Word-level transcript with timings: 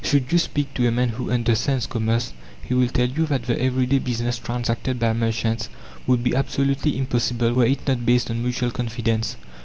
Should 0.03 0.31
you 0.31 0.39
speak 0.39 0.73
to 0.73 0.87
a 0.87 0.91
man 0.91 1.09
who 1.09 1.29
understands 1.29 1.85
commerce, 1.85 2.33
he 2.63 2.73
will 2.73 2.87
tell 2.87 3.07
you 3.07 3.27
that 3.27 3.43
the 3.43 3.61
everyday 3.61 3.99
business 3.99 4.39
transacted 4.39 4.97
by 4.97 5.13
merchants 5.13 5.69
would 6.07 6.23
be 6.23 6.33
absolutely 6.35 6.97
impossible 6.97 7.53
were 7.53 7.67
it 7.67 7.85
not 7.87 8.03
based 8.03 8.31
on 8.31 8.41
mutual 8.41 8.71
confidence. 8.71 9.35